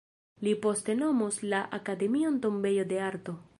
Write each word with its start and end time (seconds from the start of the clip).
Li 0.45 0.53
poste 0.63 0.95
nomos 1.01 1.37
la 1.53 1.61
akademion 1.79 2.43
"tombejo 2.47 2.91
de 2.95 3.01
arto. 3.13 3.41